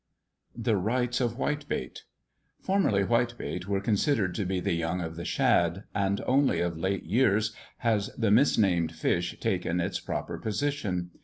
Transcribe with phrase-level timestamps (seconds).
[0.55, 2.05] THE RIGHTS OF WHITEBAIT.
[2.59, 7.03] Formerly, whitebait were considered to be the young of the shad; and only of late
[7.03, 11.11] years has the misnamed fish taken its proper position.